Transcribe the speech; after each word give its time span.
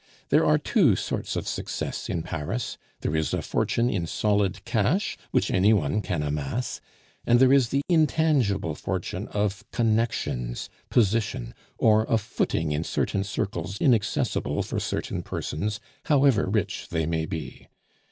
"There 0.29 0.43
are 0.43 0.57
two 0.57 0.95
sorts 0.95 1.35
of 1.35 1.47
success 1.47 2.09
in 2.09 2.23
Paris: 2.23 2.79
there 3.01 3.15
is 3.15 3.35
a 3.35 3.43
fortune 3.43 3.87
in 3.87 4.07
solid 4.07 4.65
cash, 4.65 5.15
which 5.29 5.51
any 5.51 5.73
one 5.73 6.01
can 6.01 6.23
amass, 6.23 6.81
and 7.27 7.39
there 7.39 7.53
is 7.53 7.69
the 7.69 7.83
intangible 7.87 8.73
fortune 8.73 9.27
of 9.27 9.63
connections, 9.71 10.71
position, 10.89 11.53
or 11.77 12.05
a 12.05 12.17
footing 12.17 12.71
in 12.71 12.83
certain 12.83 13.23
circles 13.23 13.77
inaccessible 13.77 14.63
for 14.63 14.79
certain 14.79 15.21
persons, 15.21 15.79
however 16.05 16.47
rich 16.47 16.87
they 16.89 17.05
may 17.05 17.27
be. 17.27 17.67